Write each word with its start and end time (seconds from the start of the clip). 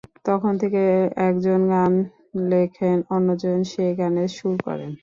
তখন 0.25 0.53
থেকে 0.57 0.81
একজন 1.27 1.59
গান 1.69 1.93
লেখেন, 2.49 2.97
অন্যজন 3.09 3.57
সে-গানের 3.71 4.29
সুর 4.37 4.55
করেন। 4.63 4.91